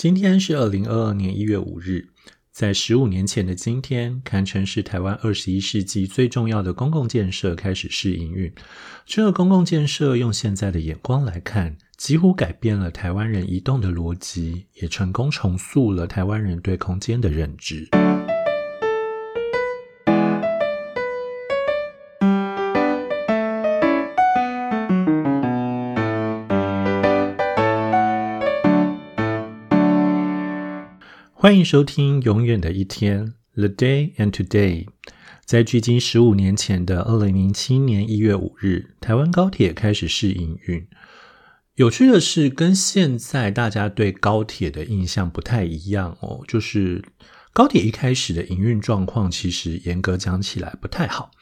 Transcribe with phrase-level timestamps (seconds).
[0.00, 2.08] 今天是二零二二年一月五日，
[2.50, 8.50] 在十五年前的今天，堪称是台湾二十一世纪最重要的公共建设开始试营运。
[9.04, 17.86] 这个公共建设用现在的眼光来看，几乎改变了台湾人移动的逻辑，也成功重塑了台湾人对空间的认知。
[31.50, 34.86] 欢迎收听《永远的一天》（The Day and Today）。
[35.44, 40.86] 在距今十五年前的二零零七年一月五日，台湾高铁开始试营运。
[41.74, 46.44] 有趣的是，跟现在大家对高铁的印象不太一样哦。
[46.46, 47.04] 就是
[47.52, 51.32] 高铁一开始的营运状况，其实严格讲起来不太好。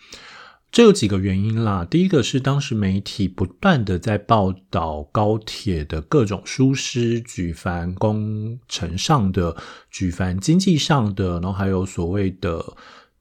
[0.70, 1.84] 这有几个原因啦。
[1.84, 9.56] 第一个是当时媒体不断的在报道高铁的各种疏失，举凡工程上的，
[9.90, 12.64] 举凡经济上的，然后还有所谓的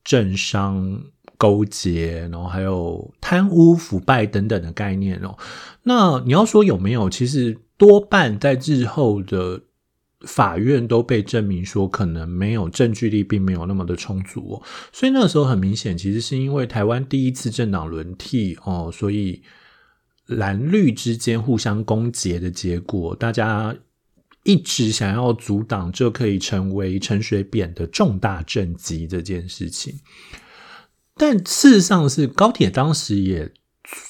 [0.03, 1.01] 政商
[1.37, 5.37] 勾结，然后还有贪污腐败等等的概念哦。
[5.83, 7.09] 那你要说有没有？
[7.09, 9.61] 其实多半在日后的。
[10.21, 19.43] 法院都被证明说可能没有证据力，并没有那么的充足哦，所以那个时候很明显，其实是因为台湾第一次政党轮替哦，所以
[20.25, 23.75] 蓝绿之间互相攻讦的结果，大家
[24.43, 29.99] 一直想要阻挡这可以成为陈水扁的重大政绩这件事情，
[31.15, 33.51] 但事实上是高铁当时也。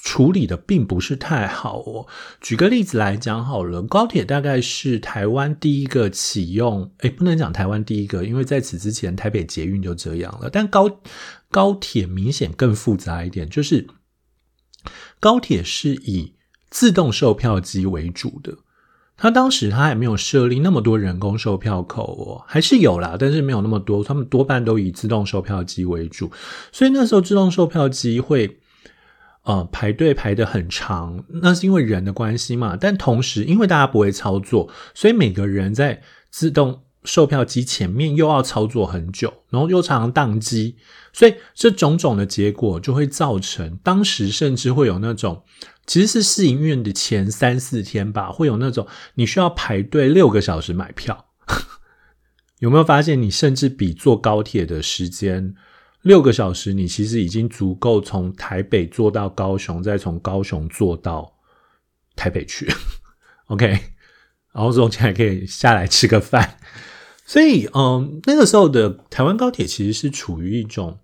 [0.02, 2.06] 处理的并不是太好哦。
[2.40, 10.50] 举个例子来讲好了，高铁大概是台湾第一个启用，哎，不能讲台湾第一个，因为在此之前台北捷运就这样了。
[10.50, 11.00] 但高
[11.50, 13.86] 高铁明显更复杂一点，就是
[15.20, 16.34] 高铁是以
[16.70, 18.58] 自动售票机为主的。
[19.16, 24.02] 他当时他还没有设立那么多人工售票口哦，还是有啦，但是没有那么多。
[24.02, 26.32] 他们多半都以自动售票机为主，
[26.72, 28.58] 所以那时候自动售票机会。
[29.48, 32.76] 呃，排队排得很长，那是因为人的关系嘛。
[32.76, 40.76] 但同时，因为大家不会操作，所以每个人在自动售票机前面又要操作很久，然后又常常宕机，
[41.14, 45.42] 所以这种种的结果就会造成，当时甚至会有那种，
[45.86, 51.24] 其实是试营运的前三四天吧，会有那种你需要排队六个小时买票。
[52.60, 55.54] 有没有发现，你甚至比坐高铁的时间？
[56.02, 61.36] 六个小时，你其实已经足够从台北坐到高雄，再从高雄坐到
[62.14, 62.66] 台北去。
[63.46, 63.66] OK，
[64.54, 66.58] 然后中间还可以下来吃个饭。
[67.26, 71.00] 所以，嗯，那个时候的台湾高铁其实是处于一种，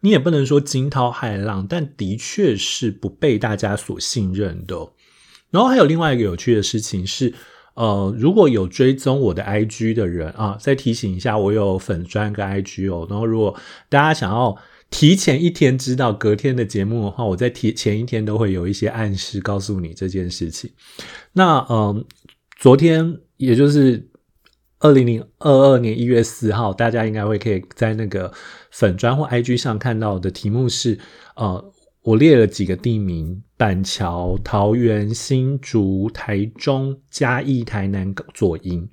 [0.00, 4.76] 你也不能说惊涛骇浪，但的确是不被大家所信任的。
[5.50, 7.34] 然后还有另外一个有趣的事情是。
[7.74, 13.06] 呃，如果有追踪我的 IG 的人啊，再提醒一下，我有粉专跟 IG 哦。
[13.08, 14.56] 然后，如果大家想要
[14.90, 20.70] 提前一天知道隔天的节目的话，我在提前一天都会有一些暗示告诉你这件事情。
[21.32, 22.04] 那嗯，
[22.58, 24.10] 昨天也就是
[24.80, 28.32] 二零零二二年一月四号，大家应该会可以在那个
[28.70, 30.98] 粉砖或 IG 上看到的题目是
[31.36, 31.72] 呃。
[32.04, 38.88] 我列了几个地名：板桥、桃园、新竹、台中、嘉义、台南、左营，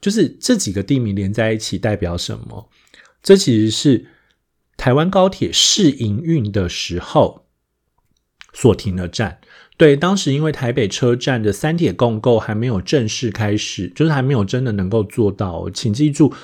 [0.00, 2.68] 就是这几个地名连在一起代表什么？
[3.22, 4.06] 这其实是
[4.76, 7.46] 台湾高铁试营运的时候
[8.52, 9.38] 所停的站。
[9.76, 15.70] 对，当时因为台北车站的三铁共构还没有正式开始，就是还没有真的能够做到。
[15.70, 16.34] 请记住，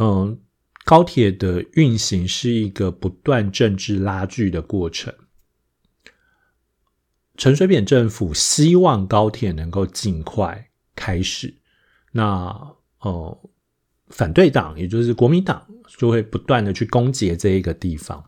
[0.00, 0.40] 嗯。
[0.84, 5.14] 高铁的运行是一个不断政治拉锯的过程。
[7.38, 11.54] 陈水扁政府希望高铁能够尽快开始，
[12.12, 13.38] 那呃，
[14.08, 15.66] 反对党也就是国民党
[15.96, 18.22] 就会不断的去攻击这一个地方，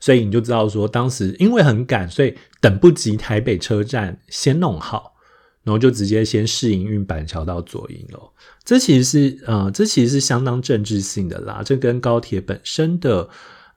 [0.00, 5.14] 所以你就知道说，当时因为很赶，所以等不及台北车站先弄好。
[5.62, 8.32] 然后就直接先试营运板桥到左营了，
[8.62, 13.28] 这其实是呃，这其实是相当政治性的啦，这跟高铁本身的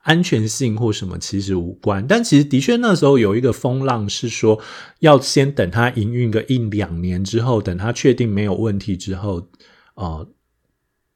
[0.02, 2.06] 安全性或什么其实无关。
[2.06, 4.60] 但其实的确那时候有一个风浪是说，
[5.00, 9.48] 要先等它营运个一两年之后，等它确定没有问题之后，
[9.94, 10.28] 呃，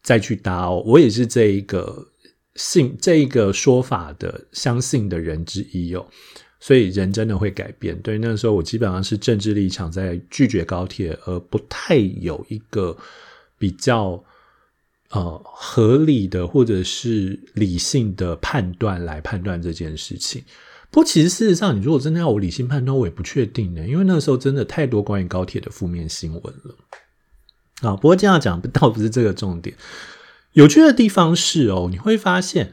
[0.03, 0.83] 再去搭哦。
[0.87, 2.09] 我也是这一个
[2.57, 6.07] 信这一个说法的相信的人之一哦。
[6.61, 8.01] 所以人真的会改变。
[8.01, 12.97] 对，那时候我基本上是政治立场在拒绝高铁，而不太有一个
[13.59, 14.25] 比较
[15.15, 20.45] 呃合理的或者是理性的判断来判断这件事情。
[20.91, 26.77] 不过，其实事实上，你如果真的要我理性判断，我也不确定呢，因为那个时候真的太多关于高铁的负面新闻了。
[27.81, 27.97] 啊。
[27.97, 29.77] 不过这样讲 倒不是这个重点。
[30.53, 32.73] 有趣的地方是哦，你会发现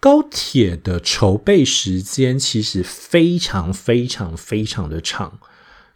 [0.00, 5.38] 高铁的筹备时间其实非常非常非常的长，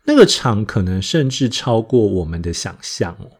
[0.04, 3.30] 那个长可能甚至超过我们的想象哦。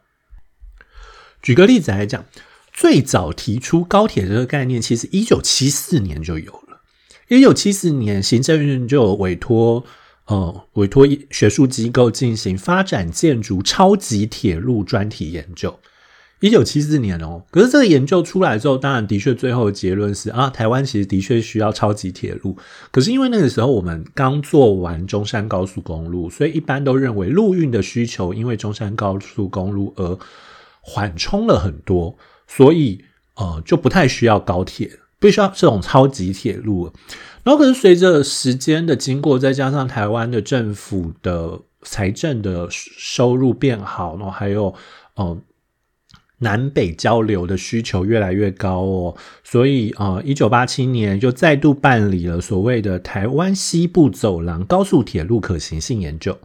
[1.43, 2.25] 举个例子来讲，
[2.73, 6.81] 最早提出高铁这个概念，其实一九七四年就有了。
[7.29, 9.85] 一九七四年，行政院就委托
[10.27, 15.79] 呃委托学术机构进行发展建筑超级铁路专题研究。
[16.41, 22.57] 一九七四年哦，可是这个研究出来之后，当然的确最后的结论是啊，台湾其实的确需要超级铁路。
[22.91, 30.19] 可是因为那个时候我们刚做完中山高速公路，所以一般都认为陆运的需求因为中山高速公路而
[30.89, 32.17] 缓冲了很多，
[32.47, 33.05] 所以
[33.35, 34.89] 呃就不太需要高铁，
[35.19, 36.93] 必须要这种超级铁路。
[37.43, 44.73] 然后可是随着时间的经过，再加上台湾的政府的财政的收入变好，然后还有
[45.15, 45.37] 呃。
[46.41, 56.39] 南北交流的需求越来越高哦，所以呃，一九八七年就再度办理了所谓的台湾西部走廊高速铁路可行性研究。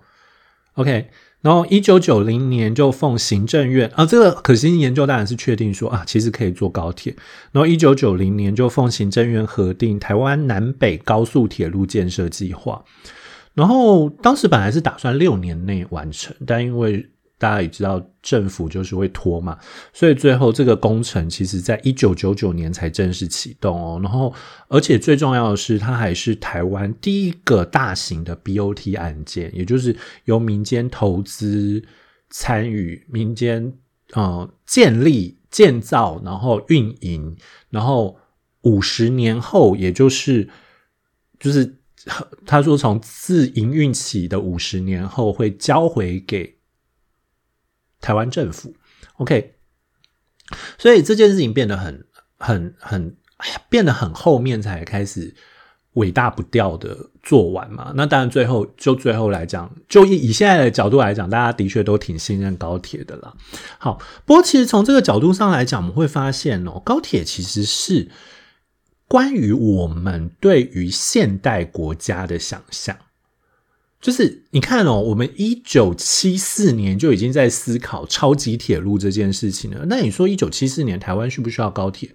[0.76, 1.10] OK，
[1.42, 7.16] 然后一九九零年就奉行政院啊，这个可行性研究当然是确定说啊，其实可以坐高铁。
[7.52, 12.84] 然后一九九零年就奉行政院核定台湾南北高速铁路建设计划。
[13.54, 17.10] 然后当时本来是打算六年内完成，但因为
[17.42, 19.58] 大家也知道，政府就是会拖嘛，
[19.92, 24.00] 所以最后这个工程其实在一九九九年才正式启动哦。
[24.04, 24.32] 然后，
[24.68, 31.84] 而且最重要的是，它还是台湾第一个大型的 BOT 案件，也就是由民间投资
[32.30, 33.74] 参与、民间
[34.14, 37.36] 呃建立、建造，然后运营，
[37.72, 38.16] 然后
[38.62, 40.48] 五十年后，也就是
[41.40, 41.80] 就是
[42.46, 46.61] 他说从自营运起的五十年后会交回给。
[48.02, 48.74] 台湾政府
[49.18, 49.54] ，OK，
[50.78, 52.04] 所以这件事情变得很、
[52.38, 53.16] 很、很
[53.70, 55.34] 变得很后面才开始
[55.94, 57.94] 伟大不掉的做完嘛。
[57.96, 63.34] 那当然，最后就最后来讲，就以以现在的角度来讲，大家的确都挺信任高铁的啦。
[63.78, 68.10] 好，不过其实从这个角度上来讲，我们会发现哦，高铁其实是
[69.08, 72.98] 关于我们对于现代国家的想象。
[74.02, 79.86] 就是你看哦，我们一九七四年就已经在思考超级铁路这件事情了。
[79.88, 82.10] 那你说一九七四年台湾需不需要高铁？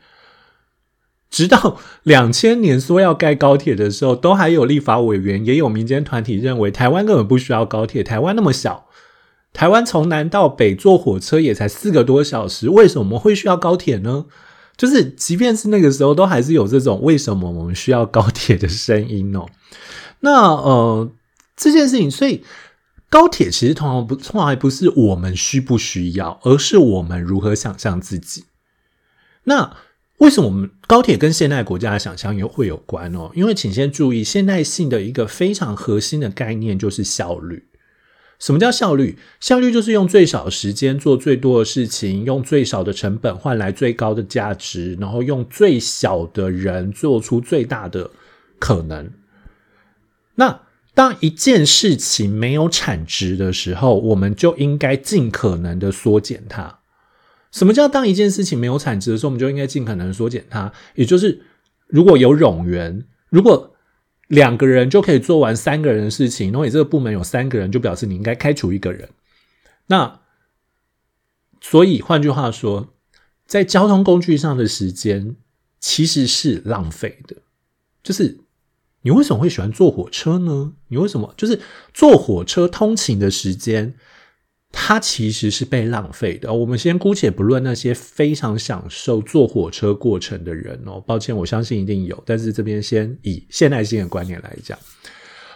[1.31, 8.03] 直到两千年说要盖高铁的时候，都还有立法委员，也有民间团体认为台湾根本不需要高铁。
[8.03, 8.87] 台湾那么小，
[9.53, 14.27] 台湾从南到北坐火车也才四个多小时，为什么会需要高铁呢？
[14.77, 19.47] 就是即便是那个时候，都还是有这种为什么我们需要高铁的声音哦。
[20.21, 21.13] 那呃。
[21.57, 22.45] 这件事情，所以
[23.09, 28.45] 高铁其实通常不，从来不是我们需不需要，而是我们如何想象自己。
[29.45, 29.77] 那
[30.19, 33.31] 为什么我们高铁跟现代国家的想象又会有关哦？
[33.35, 37.69] 因为请先注意，现代性的一个非常核心的概念就是效率。
[38.39, 39.19] 什么叫效率？
[39.41, 48.11] 效率就是用最少时间做最多的事情，用最少的成本换来最高的价值，然后用最小的人做出最大的
[48.59, 49.11] 可能。
[50.35, 50.61] 那
[50.97, 56.79] 当一件事情没有产值的时候，我们就应该尽可能的缩减它。
[57.53, 60.73] 什么叫当一件事情没有产值的时候，我们就应该尽可能缩减它？
[60.95, 61.43] 也就是，
[61.87, 63.77] 如果有冗员，如果
[64.29, 69.11] 两个人就可以做完三个人的事情，然后你这个部门有三个人，就表示你应该开除一个人。
[69.89, 70.21] 那
[71.61, 72.95] 所以换句话说，
[73.47, 75.37] 在交通工具上的时间
[75.79, 77.37] 其实是浪费的，
[78.03, 78.39] 就是。
[79.07, 80.73] 你为什么会喜欢坐火车呢？
[80.89, 81.61] 你为什么就是
[81.95, 83.95] 坐火车通勤的时间，
[84.73, 86.53] 它其实是被浪费的。
[86.53, 92.21] 我们先姑且不论那些非常享受坐火车过程的人哦，抱歉，我相信一定有。
[92.27, 94.77] 但是这边先以现代性的观念来讲，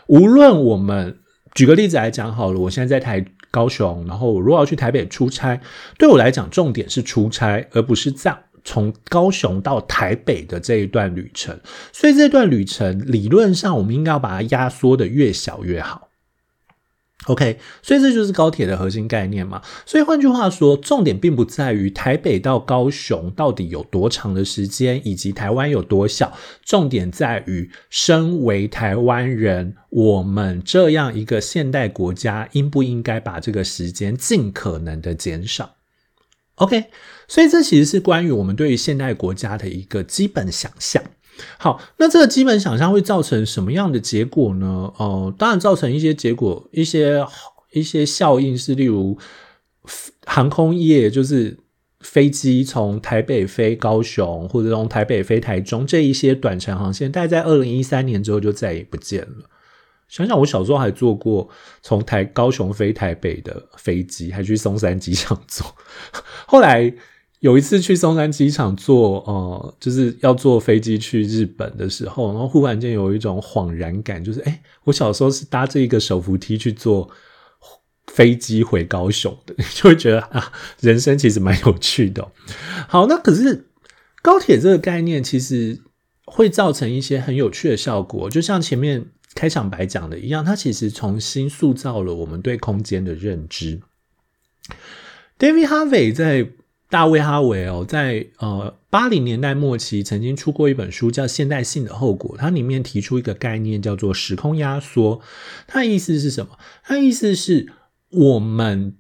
[0.07, 1.19] 无论我们
[1.53, 5.61] 举个例子来讲好了，我现在在台高雄，然后我如果要去台北出差，
[5.99, 8.39] 对我来讲重点是出差，而不是这样。
[8.65, 11.59] 从高雄到台北的这一段旅程，
[11.93, 16.09] 所以这段旅程理论上我们应该要把它压缩的越小越好。
[17.27, 19.61] OK，所以这就是高铁的核心概念嘛。
[19.85, 26.33] 所以换句话说，重点并不在于台北到高雄到底有多长的时间，以及台湾有多小，
[26.65, 35.75] 重点在于身为台湾人，我们这样一个现代国家，应不应该把这个时间尽可能的减少。
[36.55, 36.87] OK，
[37.31, 41.01] 所以这其实是关于我们对于现代国家的一个基本想象。
[41.59, 44.93] 好，那这个基本想象会造成什么样的结果呢？
[44.97, 47.25] 哦，当然造成一些结果，一些
[47.71, 49.17] 一些效应是，例如
[50.27, 51.57] 航空业就是
[52.01, 59.49] 飞机从台北飞高雄，或者从台北飞台中这一些短程航线，大概在二零一三年之后就再也不见了。
[60.09, 61.49] 想想我小时候还坐过
[61.81, 65.65] 从台高雄飞台北的飞机，还去松山机场坐。
[66.45, 66.93] 后来
[67.41, 77.11] 有一次去松山机场坐，呃，就是要坐飞机去日本的时候，然后忽然间有一种恍然感，就是哎，我小时候是搭这一个手扶梯去坐
[78.07, 82.31] 飞机回高雄的， 就会觉得啊，人生其实蛮有趣的。
[82.89, 83.67] 好，那可是
[84.23, 85.81] 高铁这个概念其实
[86.25, 89.07] 会造成一些很有趣的效果，就像前面。
[89.33, 93.81] 开场白讲的一样，它其实重新塑造了我们对空间的认知。
[95.39, 96.51] David Harvey 在
[96.91, 105.21] 大卫哈维哦，在呃八零年代末期曾经出过一本书叫《现代性的后果》，它里面提出一个概念叫做时空压缩。
[105.69, 106.59] 它的意思是什么？
[106.83, 107.73] 它的意思是
[108.11, 108.97] 我们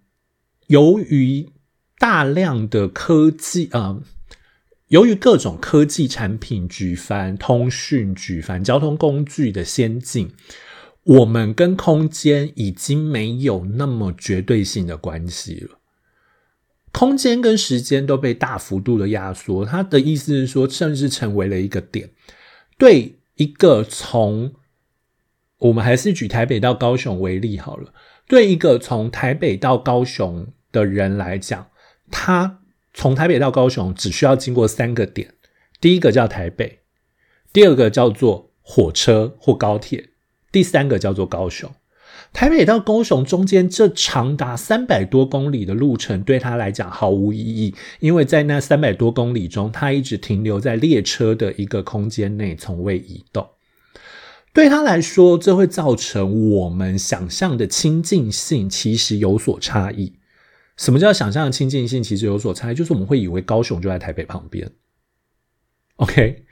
[0.69, 1.51] 由于
[1.99, 4.01] 大量的科技啊。
[4.87, 10.33] 由于各种科技产品举凡通讯举凡交通工具的先进，
[11.05, 15.80] 我们跟空间已经没有那么绝对性的关系了。
[16.93, 19.65] 空间跟时间都被大幅度的压缩。
[19.65, 22.11] 他的意思是说，甚至成为了一个点。
[22.79, 24.55] 对一个从
[25.59, 27.93] 我们还是举台北到高雄为例好了，
[28.27, 31.69] 对一个从台北到高雄的人来讲，
[32.11, 32.59] 他。
[32.93, 35.35] 从台北到高雄只需要经过三个点，
[35.81, 36.81] 第一个叫台北，
[37.53, 40.09] 第二个叫做火车或高铁，
[40.51, 41.73] 第三个叫做高雄。
[42.33, 53.47] 台北到高雄中间这长达三百多公里的路程，对他来讲毫无意义，因为在那三百多公里中，他一直停留在列车的一个空间内，从未移动。
[54.53, 60.15] 对他来说，这会造成我们想象的亲近性其实有所差异。
[60.77, 62.03] 什么叫想象的亲近性？
[62.03, 64.71] 其实有所差异，就是我们会以为高雄就在台北旁边。
[65.97, 66.45] OK，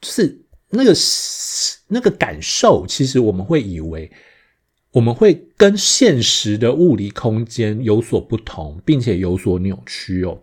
[0.00, 0.94] 就是那个
[1.88, 4.10] 那个感受，其实我们会以为
[4.92, 10.42] 我们会跟现实的物理空间有所不同，并且有所扭曲哦。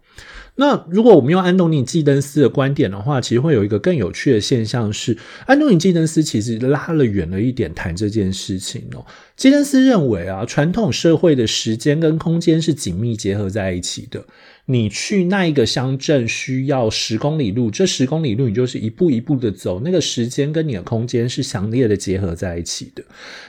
[0.57, 9.05] 那如果我们用安东尼·基登斯的观点的话，其实会有一个更有趣的现象是，安东尼·基登斯其实拉了远了一点谈这件事情哦。
[9.35, 14.23] 基登斯认为啊，传统社会的时间跟空间是紧密结合在一起的。
[14.67, 23.03] 你去那一个乡镇需要十公里路，这十公里路你就是一步一步的走，那个时间跟你的空间是强烈的结合在一起的。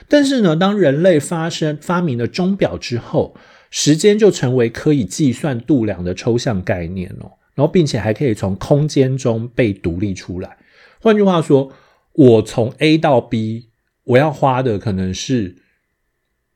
[0.07, 3.35] 但是呢，当人类发生发明了钟表之后，
[3.69, 10.57] 时间就成为可以计算度量的抽象概念哦，然后并且还可以从空间中被独立出来。
[10.99, 11.71] 换句话说，
[12.13, 13.69] 我从 A 到 B，
[14.03, 15.55] 我要花的可能是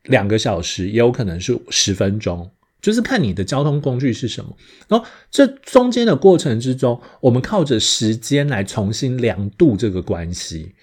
[0.03, 2.51] 两个小时，也有可能是十分钟，
[2.81, 4.55] 就是看你的交通工具是什么。
[4.87, 10.73] 然后这中间的过程之中，我们靠着时间来重新量度这个关系，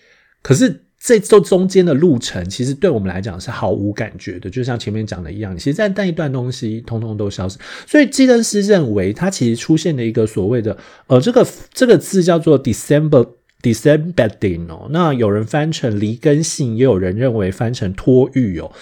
[0.42, 0.84] 可是。
[1.00, 5.56] 这这中间的路程，其实对我们来讲是毫无感觉的，就像前面讲的一样。
[5.56, 7.56] 其实，在那一段东西，通通都消失。
[7.86, 10.76] 所以，基登斯认为，它其实出现了一个所谓的，
[11.06, 13.28] 呃，这个这个字叫做 December
[13.62, 14.88] Decembering 哦。
[14.90, 18.72] 那有人翻成离根性，也有人认为翻成脱域哦。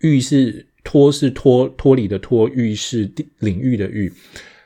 [0.00, 4.10] 域是脱是脱脱离的脱，域是领域的域。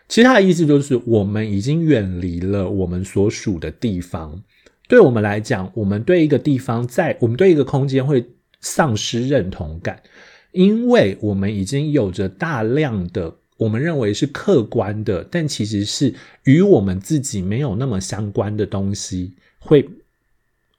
[0.08, 4.40] 其实它的意思就是，我们已经远离了我们所属的地方。
[4.90, 8.28] 对我们来讲，我们对一个地方，在我们对一个空间会
[8.60, 10.02] 丧失认同感，
[10.50, 19.88] 因为我们已经有着大量的我们认为是客观的，但其实是与我们自己没有那么相关的东西，会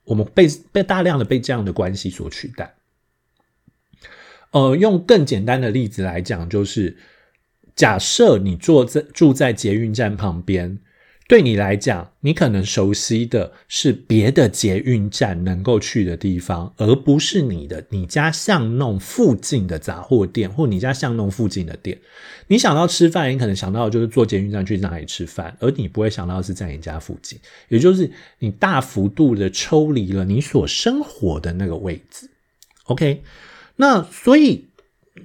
[0.03, 2.75] 我们被被大量的被这样的关系所取代。
[4.51, 6.97] 呃，用更简单的例子来讲，就是
[7.77, 10.79] 假设你坐在住在捷运站旁边。
[11.31, 21.97] 对你来讲，你可能熟悉的是别的捷运站能够去的地方，而不是你的你家巷弄附近的杂货店或你家巷弄附近的店。
[22.47, 32.29] 你想到吃饭，你可能想到就是坐捷运站去哪里吃饭，而你不会想到是在你家附近，也就是你大幅度的抽离了你所生活的那个位置。
[32.87, 33.23] OK，
[33.77, 34.65] 那所以。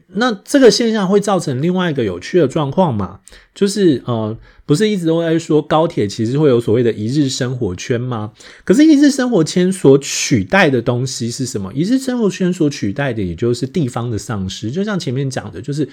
[0.08, 3.20] 那这个现象会造成另外一个有趣的状况嘛？
[3.54, 8.32] 就是呃，不是一直都在说高铁其实会有所谓的一日生活圈吗？
[8.64, 11.72] 可是，一日生活圈所取代的东西是什么？
[11.72, 14.70] 一日生活圈所取代的，也就是地方的丧失。
[14.72, 15.88] 就像前面讲的，就是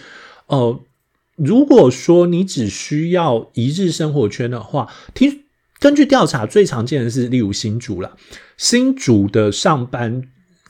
[0.47, 0.79] 呃，
[1.35, 5.43] 如果说你只需要一日生活圈的话，听
[5.79, 8.17] 根据调查，最常见的是例如新竹了，
[8.57, 10.23] 新竹的上班。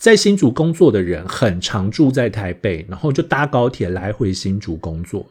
[0.04, 5.26] 在新竹工作的人很常住在台北，然后就搭高铁来回新竹工作。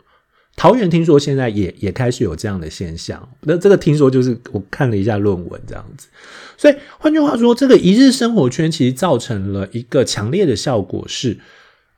[0.57, 6.09] 桃园听说现在也也开始有这样的现象，那这个听说就是我看了一下论文这样子，
[6.57, 11.37] 所以换句话说，这个一日生活圈其实造成了一个强烈的效果是。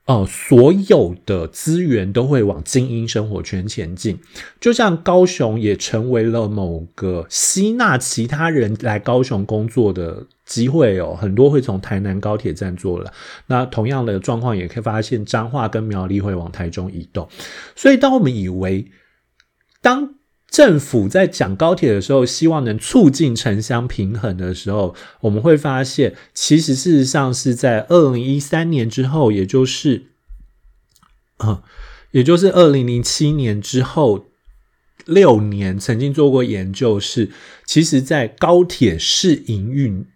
[0.06, 4.18] 哦，所有的资源都会往精英生活圈前进，
[4.60, 13.12] 就像高雄也成为了某个吸纳其他人来高雄工作的机会哦，很多会从台南高铁站坐了。
[13.46, 17.28] 那同样的状况也可以发现，彰化跟苗栗会往台中移动。
[17.74, 18.90] 所以，当我们以为
[19.80, 20.14] 当
[20.50, 30.04] 政府在讲高铁的时候，希望能促进城乡平衡的时候，我们会发现，其实事实上是在二零一三年之后，也就是，
[31.38, 31.62] 啊，
[32.12, 34.26] 也就是二零零七年之后
[35.06, 37.30] 六年，曾经做过研究，是
[37.66, 40.06] 其实在高铁试营运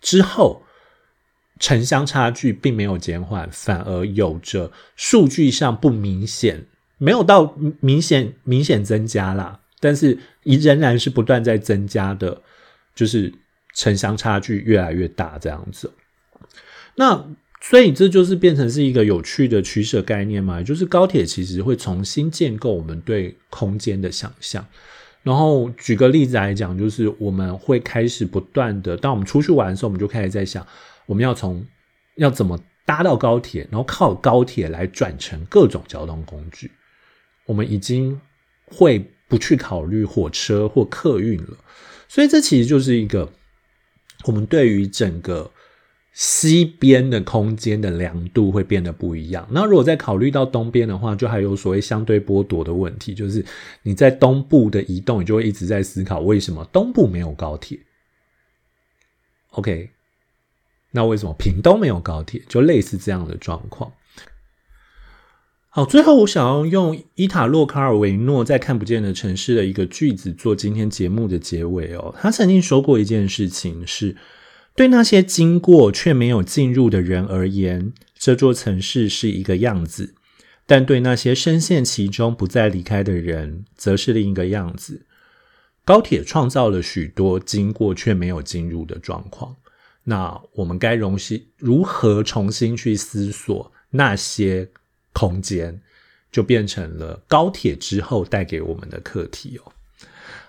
[0.00, 0.62] 之后，
[1.58, 6.66] 城乡差距并没有减缓，反而有着数据上不明显。
[7.02, 12.42] 没有到明显明显增加啦，但是仍然是不断在增加的，
[12.94, 13.32] 就是
[13.74, 15.90] 城乡差距越来越大这样子。
[16.96, 17.26] 那
[17.62, 24.66] 所以这就是变成是一个有趣的取舍概念嘛，就是高铁其实会重新建构我们对空间的想象。
[25.22, 30.66] 然后举个例子来讲，就是我们会开始不断的，当我们出去玩的时候，我们就开始在想，
[31.06, 31.64] 我们要从
[32.16, 36.70] 要怎么搭到高铁，然后靠高铁来转乘各种交通工具。
[37.46, 38.20] 我们已经
[38.64, 41.56] 会不去考虑火车或客运了，
[42.08, 43.30] 所以这其实就是一个
[44.24, 45.50] 我们对于整个
[46.22, 49.48] 西边的空间的量度会变得不一样。
[49.50, 53.42] 那如果再考虑到东边的话，就还有所谓相对剥夺的问题，就是
[53.84, 57.78] 你在东部的移动，你就会一直在思考为什么东部没有高铁。
[59.52, 59.88] OK，
[60.90, 62.42] 那为什么屏东没有高铁？
[62.46, 63.90] 就类似这样的状况。
[65.70, 72.14] 好，最后我想要用伊塔洛卡尔维诺在《看不见的城市》的一个句子做今天节目的结尾哦。
[72.20, 74.14] 他曾经说过一件事情，是
[74.74, 80.14] 对那些经过却没有进入的人而言，这座城市是一个样子；
[80.66, 85.06] 但对那些深陷其中不再离开的人，则是另一个样子。
[85.84, 89.56] 高铁创造了许多经过却没有进入的状况，
[90.04, 94.70] 那我们该容西如何重新去思索那些？
[95.12, 95.82] 空间
[96.30, 99.72] 就变成了高铁之后带给我们的课题哦。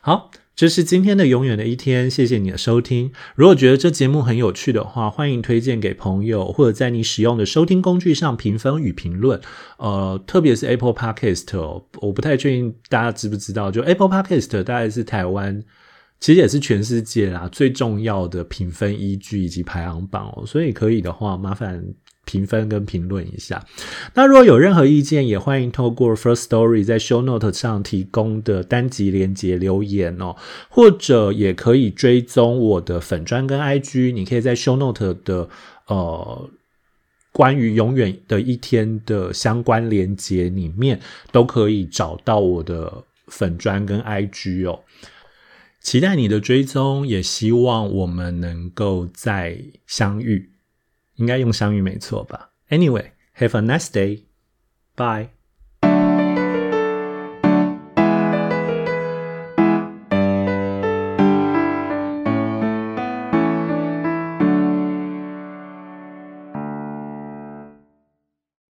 [0.03, 3.11] 好，这是今天的永远的一天，谢谢你的收听。
[3.35, 9.39] 如果觉得这节目很有趣的话，欢迎推荐给朋友，或者在你使用的收听工具上评分与评论。
[9.77, 11.55] 呃，特别是 Apple Podcast，
[11.99, 15.63] 我不太确定大家知不知道，就 Apple Podcast 大概是台湾，
[16.19, 20.43] 其实也是全世界啦最重要的评分依据以及排行榜哦。
[20.47, 21.93] 所以可以的话，麻烦。
[22.32, 23.62] 评分跟评论一下。
[24.13, 30.38] 那如果有任何意见，也欢迎透过 First Story 在 Show Note 上提供的单集连接留言哦，
[30.70, 34.13] 或者也可以追踪我的粉砖跟 IG。
[34.13, 35.50] 你可以在 Show Note 的
[35.88, 36.50] 呃
[37.34, 41.02] 关于永远的一天的相关连接里面，
[41.34, 44.80] 都可以找到我的粉砖跟 IG 哦。
[45.82, 50.48] 期待你的追踪，也希望我们能够再相遇。
[51.21, 54.23] 应该用相遇没错吧？Anyway, have a nice day.
[54.95, 55.40] Bye.